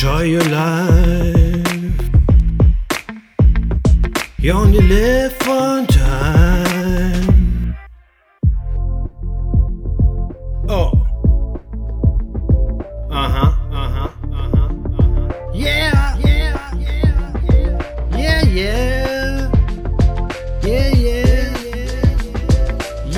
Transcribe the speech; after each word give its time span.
Enjoy 0.00 0.22
your 0.22 0.44
life. 0.44 2.10
You 4.38 4.52
only 4.52 4.80
live 4.80 5.34
one 5.44 5.88
time. 5.88 7.74
Oh. 10.68 10.92
Uh 13.10 13.28
huh. 13.28 13.52
Uh 13.72 13.88
huh. 13.90 14.10
Uh 14.30 14.50
huh. 14.54 14.68
Uh 14.98 15.02
huh. 15.02 15.50
Yeah. 15.52 16.16
Yeah. 16.18 16.78
Yeah. 16.78 17.42
Yeah. 18.14 18.42
Yeah. 18.44 18.44
Yeah. 18.44 18.78
Yeah. 20.62 21.58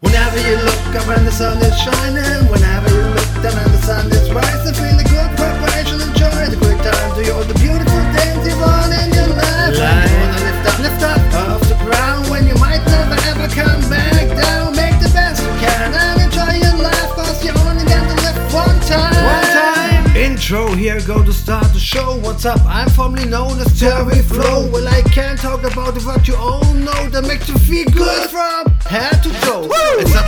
Whenever 0.00 0.40
you 0.48 0.69
up 0.96 1.08
and 1.16 1.26
the 1.26 1.30
sun 1.30 1.58
is 1.58 1.76
shining, 1.78 2.50
whenever 2.50 2.88
you 2.90 3.02
look 3.14 3.32
down 3.42 3.54
and 3.58 3.72
the 3.74 3.82
sun 3.82 4.06
is 4.10 4.30
rising, 4.32 4.74
feel 4.74 4.96
the 4.96 5.04
good 5.06 5.30
vibration, 5.38 6.00
enjoy 6.02 6.50
the 6.50 6.58
quick 6.58 6.78
time, 6.82 7.10
do 7.14 7.30
all 7.32 7.44
the 7.44 7.54
beautiful 7.58 8.02
things 8.14 8.42
you 8.46 8.56
want 8.58 8.90
in 8.90 9.12
your 9.14 9.30
life. 9.38 9.76
When 9.76 10.08
you 10.08 10.18
wanna 10.18 10.40
lift 10.46 10.66
up, 10.66 10.78
lift 10.82 11.02
up 11.02 11.22
off 11.46 11.62
the 11.68 11.78
ground 11.84 12.28
when 12.30 12.46
you 12.46 12.54
might 12.58 12.82
never 12.90 13.18
ever 13.30 13.46
come 13.54 13.82
back 13.86 14.34
down. 14.34 14.74
Make 14.74 14.98
the 14.98 15.10
best 15.14 15.42
you 15.42 15.52
can 15.62 15.94
and 15.94 16.16
enjoy 16.26 16.58
your 16.58 16.78
life, 16.82 17.10
cause 17.14 17.38
you 17.44 17.52
only 17.66 17.84
get 17.86 18.02
to 18.10 18.16
live 18.26 18.38
one 18.50 18.78
time. 18.90 19.14
One 19.14 19.46
time. 19.54 20.16
Intro, 20.16 20.74
here 20.74 21.00
go 21.06 21.22
to 21.22 21.32
start 21.32 21.70
the 21.72 21.78
show. 21.78 22.18
What's 22.18 22.44
up? 22.44 22.60
I'm 22.66 22.90
formerly 22.90 23.26
known 23.26 23.60
as 23.60 23.78
Terry 23.78 24.22
Flow. 24.22 24.66
Well, 24.70 24.88
I 24.88 25.02
can't 25.02 25.38
talk 25.38 25.62
about 25.62 25.94
what 26.02 26.26
you 26.26 26.34
all 26.34 26.64
know 26.74 27.08
that 27.10 27.22
makes 27.22 27.48
you 27.48 27.58
feel 27.58 27.86
good 27.90 28.28
from 28.30 28.66
head 28.90 29.22
to 29.22 29.30
toe. 29.30 29.38
It's 29.38 29.39
not 29.39 29.39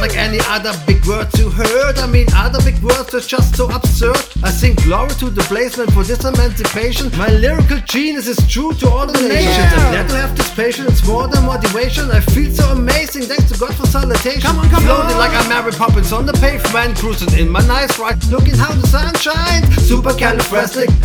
like 0.03 0.17
any 0.17 0.41
other 0.49 0.75
big 0.85 1.07
words 1.07 1.33
you 1.39 1.49
heard. 1.49 1.97
I 1.99 2.09
mean, 2.09 2.27
other 2.35 2.61
big 2.69 2.79
words 2.83 3.15
are 3.15 3.21
just 3.21 3.55
so 3.55 3.71
absurd. 3.71 4.19
I 4.43 4.51
sing 4.51 4.75
glory 4.83 5.15
to 5.23 5.31
the 5.31 5.43
placement 5.43 5.93
for 5.93 6.03
this 6.03 6.25
emancipation. 6.25 7.07
My 7.17 7.29
lyrical 7.29 7.79
genius 7.87 8.27
is 8.27 8.41
true 8.51 8.73
to 8.81 8.89
all 8.91 9.07
the 9.07 9.23
nations. 9.23 9.71
I'm 9.79 9.93
glad 9.95 10.09
to 10.09 10.17
have 10.17 10.37
this 10.37 10.53
patience. 10.55 10.91
It's 10.91 11.07
more 11.07 11.29
than 11.29 11.47
motivation. 11.47 12.11
I 12.11 12.19
feel 12.35 12.51
so 12.51 12.67
amazing. 12.73 13.23
Thanks 13.31 13.53
to 13.53 13.57
God 13.57 13.77
for 13.77 13.87
salutation. 13.87 14.43
Come 14.43 14.59
on, 14.59 14.69
come 14.71 14.83
Floating 14.83 15.19
like 15.19 15.35
I'm 15.39 15.49
Mary 15.49 15.71
Poppins 15.71 16.13
on 16.13 16.27
the 16.27 16.33
pavement, 16.33 16.99
cruising 16.99 17.39
in 17.39 17.49
my 17.49 17.65
nice 17.67 17.97
ride, 18.01 18.19
looking 18.27 18.57
how 18.57 18.73
the 18.75 18.87
sun 18.89 19.15
shines. 19.15 19.71
Super 19.87 20.15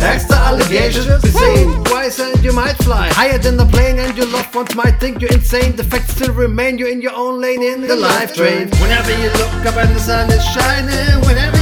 extra 0.00 0.36
allegations. 0.36 1.22
Be 1.22 1.30
saying 1.30 1.84
twice 1.84 2.18
and 2.18 2.42
you 2.42 2.52
might 2.52 2.76
fly 2.82 3.08
higher 3.10 3.38
than 3.38 3.56
the 3.56 3.66
plane, 3.66 4.00
and 4.00 4.16
your 4.16 4.26
loved 4.26 4.52
ones 4.56 4.74
might 4.74 4.98
think 4.98 5.20
you're 5.20 5.32
insane. 5.32 5.76
The 5.76 5.84
facts 5.84 6.14
still 6.16 6.34
remain. 6.34 6.78
You're 6.78 6.90
in 6.90 7.00
your 7.00 7.14
own 7.14 7.40
lane 7.40 7.62
in 7.62 7.82
the 7.82 7.94
life 7.94 8.34
train. 8.34 8.68
Whenever 8.88 9.12
you 9.20 9.28
look 9.32 9.66
up 9.66 9.76
and 9.76 9.94
the 9.94 10.00
sun 10.00 10.32
is 10.32 10.42
shining, 10.42 11.20
whenever 11.26 11.57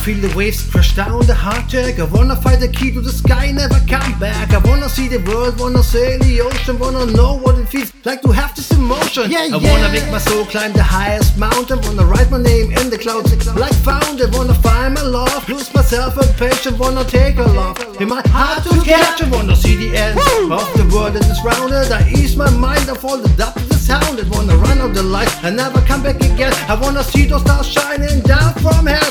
feel 0.00 0.16
the 0.26 0.34
waves 0.34 0.62
crash 0.70 0.96
down 0.96 1.20
the 1.26 1.36
jack. 1.68 1.98
I 1.98 2.04
wanna 2.04 2.34
find 2.36 2.60
the 2.60 2.68
key 2.68 2.90
to 2.92 3.00
the 3.02 3.12
sky, 3.12 3.50
never 3.52 3.78
come 3.86 4.18
back. 4.18 4.52
I 4.52 4.58
wanna 4.58 4.88
see 4.88 5.08
the 5.08 5.20
world, 5.28 5.60
wanna 5.60 5.82
sail 5.82 6.18
the 6.18 6.40
ocean, 6.40 6.78
wanna 6.78 7.04
know 7.06 7.36
what 7.36 7.58
it 7.58 7.68
feels 7.68 7.92
like 8.04 8.22
to 8.22 8.32
have 8.32 8.54
this 8.56 8.70
emotion. 8.70 9.30
Yeah, 9.30 9.40
I 9.40 9.58
yeah. 9.58 9.70
wanna 9.70 9.92
make 9.92 10.10
my 10.10 10.18
soul 10.18 10.44
climb 10.46 10.72
the 10.72 10.82
highest 10.82 11.36
mountain, 11.36 11.80
wanna 11.82 12.06
write 12.06 12.30
my 12.30 12.40
name 12.40 12.72
in 12.72 12.88
the 12.88 12.96
clouds 12.96 13.30
like 13.56 13.74
fountain, 13.74 14.30
wanna 14.32 14.54
find 14.54 14.94
my 14.94 15.02
love, 15.02 15.46
lose 15.48 15.72
myself 15.74 16.16
and 16.16 16.32
passion, 16.38 16.78
wanna 16.78 17.04
take 17.04 17.36
a 17.36 17.48
love 17.60 17.76
in 18.00 18.08
my 18.08 18.22
heart 18.28 18.64
to 18.64 18.80
catch 18.80 19.20
it, 19.20 19.28
wanna 19.30 19.54
see 19.54 19.76
the 19.76 19.90
end 19.96 20.18
of 20.50 20.66
the 20.80 20.86
world 20.94 21.12
that 21.12 21.26
is 21.28 21.40
rounded. 21.44 21.92
I 21.92 22.08
ease 22.16 22.36
my 22.36 22.50
mind 22.50 22.88
of 22.88 22.98
fall 22.98 23.18
the 23.18 23.28
depth 23.36 23.56
of 23.56 23.68
the 23.68 23.74
sound, 23.74 24.18
I 24.18 24.24
wanna 24.34 24.56
run 24.56 24.78
out 24.80 24.94
the 24.94 25.02
light 25.02 25.32
and 25.44 25.56
never 25.56 25.80
come 25.82 26.02
back 26.02 26.16
again. 26.16 26.54
I 26.72 26.74
wanna 26.80 27.04
see 27.04 27.26
those 27.26 27.42
stars 27.42 27.66
shining 27.66 28.20
down 28.22 28.54
from 28.64 28.86
heaven. 28.86 29.09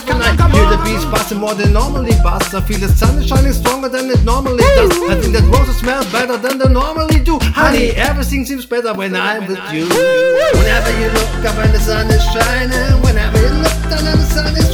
More 1.40 1.56
than 1.56 1.72
normally 1.74 2.12
buzz. 2.22 2.54
I 2.54 2.62
feel 2.62 2.80
the 2.80 2.90
sun 2.90 3.18
is 3.18 3.28
shining 3.28 3.54
stronger 3.54 3.88
than 3.88 4.10
it 4.10 4.24
normally 4.24 4.64
does. 4.76 4.92
I 5.10 5.16
think 5.22 5.34
that 5.34 5.44
roses 5.48 5.78
smell 5.78 6.04
better 6.12 6.38
than 6.38 6.58
they 6.60 6.68
normally 6.68 7.20
do. 7.20 7.40
Honey, 7.42 7.92
everything 7.96 8.46
seems 8.46 8.66
better 8.66 8.94
when 8.94 9.16
I'm 9.16 9.48
with 9.48 9.64
you. 9.72 9.88
Whenever 9.88 10.92
you 11.00 11.08
look 11.16 11.46
up 11.48 11.58
and 11.64 11.74
the 11.74 11.80
sun 11.80 12.08
is 12.12 12.24
shining, 12.36 13.02
whenever 13.02 13.40
you 13.40 13.54
look 13.64 13.80
down 13.88 14.04
and 14.06 14.20
the 14.20 14.30
sun 14.36 14.56
is 14.58 14.69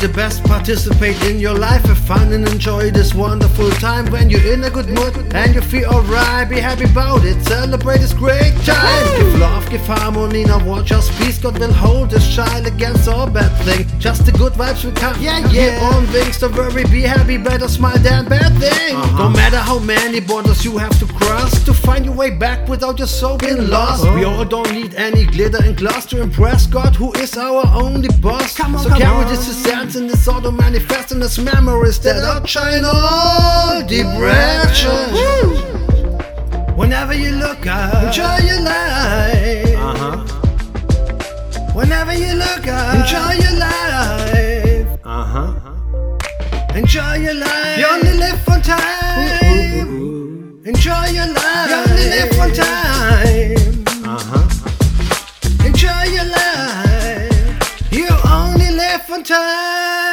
the 0.00 0.08
best 0.08 0.42
participate 0.44 1.22
in 1.24 1.38
your 1.38 1.54
life. 1.54 1.84
Have 1.84 1.98
fun 1.98 2.32
and 2.32 2.48
enjoy 2.48 2.90
this 2.90 3.14
wonderful 3.14 3.70
time. 3.72 4.06
When 4.06 4.30
you're 4.30 4.52
in 4.52 4.64
a 4.64 4.70
good 4.70 4.88
mood 4.88 5.34
and 5.34 5.54
you 5.54 5.60
feel 5.60 5.90
alright, 5.90 6.48
be 6.48 6.58
happy 6.58 6.84
about 6.84 7.24
it. 7.24 7.42
Celebrate 7.44 7.98
this 7.98 8.14
great 8.14 8.54
time. 8.64 9.18
Give 9.18 9.38
love, 9.38 9.68
give 9.68 9.86
harmony. 9.86 10.44
Now 10.44 10.64
watch 10.64 10.90
us 10.90 11.10
peace. 11.18 11.38
God 11.38 11.58
will 11.58 11.72
hold 11.72 12.10
this 12.10 12.26
child 12.34 12.66
against 12.66 12.99
all 13.20 13.30
bad 13.30 13.52
things. 13.64 13.86
Just 13.98 14.24
the 14.24 14.32
good 14.32 14.54
vibes 14.54 14.84
will 14.84 14.92
come. 14.92 15.20
Yeah, 15.20 15.46
yeah. 15.50 15.90
on 15.92 16.10
wings. 16.12 16.38
Don't 16.38 16.54
worry, 16.54 16.84
be 16.84 17.02
happy. 17.02 17.36
Better 17.36 17.68
smile 17.68 17.98
than 17.98 18.26
bad 18.28 18.52
things. 18.58 18.96
Uh-huh. 18.96 19.24
No 19.24 19.28
matter 19.28 19.58
how 19.58 19.78
many 19.78 20.20
borders 20.20 20.64
you 20.64 20.78
have 20.78 20.98
to 20.98 21.06
cross 21.06 21.62
to 21.64 21.74
find 21.74 22.04
your 22.06 22.14
way 22.14 22.30
back 22.30 22.68
without 22.68 22.98
your 22.98 23.08
soul 23.08 23.36
being 23.36 23.68
lost. 23.68 24.04
We 24.14 24.24
all 24.24 24.44
don't 24.44 24.72
need 24.72 24.94
any 24.94 25.26
glitter 25.26 25.62
and 25.62 25.76
glass 25.76 26.06
to 26.06 26.22
impress 26.22 26.66
God, 26.66 26.96
who 26.96 27.12
is 27.14 27.36
our 27.36 27.64
only 27.66 28.08
boss. 28.20 28.56
Come 28.56 28.74
on, 28.74 28.82
so 28.82 28.88
come 28.88 28.98
carry 28.98 29.24
on. 29.24 29.28
this 29.28 29.48
essence 29.48 29.96
and 29.96 30.08
this 30.08 30.26
auto 30.26 30.50
manifesting 30.50 31.20
as 31.22 31.38
memories 31.38 31.98
that 32.00 32.22
outshine 32.24 32.84
all 32.84 33.82
depression. 33.86 35.76
Whenever 36.80 37.12
you 37.12 37.32
look 37.32 37.66
up, 37.66 38.04
enjoy 38.04 38.38
your 38.48 38.62
life. 38.62 38.89
Whenever 42.10 42.26
you 42.26 42.38
look 42.40 42.66
up, 42.66 42.94
enjoy 42.96 43.32
your 43.34 43.56
life. 43.56 44.98
Uh-huh. 45.04 45.54
Enjoy 46.74 47.14
your 47.14 47.34
life. 47.34 47.78
You 47.78 47.86
only 47.86 48.14
live 48.14 48.48
one 48.48 48.62
time. 48.62 49.86
Enjoy 50.64 51.06
your 51.14 51.26
life. 51.26 51.70
You 51.70 51.76
only 51.76 52.06
live 52.10 52.36
one 52.36 52.52
time. 52.52 53.84
Uh-huh. 54.04 55.64
Enjoy 55.64 56.02
your 56.10 56.24
life. 56.24 57.92
You 57.92 58.08
only 58.28 58.70
live 58.72 59.08
one 59.08 59.22
time. 59.22 60.09